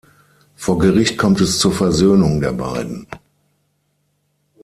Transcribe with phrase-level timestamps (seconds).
[0.55, 3.05] Vor Gericht kommt es zur Versöhnung der beiden.